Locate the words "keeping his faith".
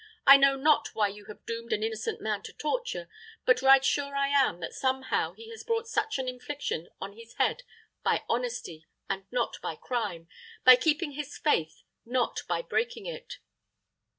10.75-11.83